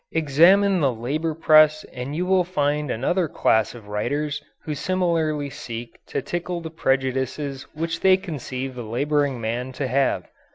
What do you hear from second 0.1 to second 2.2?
Examine the labour press and